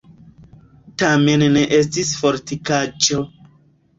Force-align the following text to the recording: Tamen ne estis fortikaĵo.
Tamen 1.01 1.43
ne 1.57 1.61
estis 1.79 2.13
fortikaĵo. 2.21 3.21